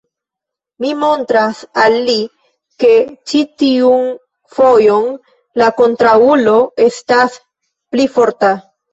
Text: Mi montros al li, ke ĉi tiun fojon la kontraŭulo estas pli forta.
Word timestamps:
Mi 0.83 0.91
montros 1.01 1.57
al 1.81 1.97
li, 2.05 2.15
ke 2.83 2.93
ĉi 3.33 3.41
tiun 3.63 4.07
fojon 4.55 5.05
la 5.63 5.67
kontraŭulo 5.81 6.55
estas 6.87 7.37
pli 7.93 8.07
forta. 8.17 8.51